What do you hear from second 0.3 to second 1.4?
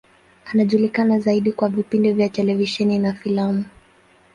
Anajulikana